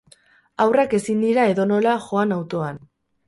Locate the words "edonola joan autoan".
1.53-2.81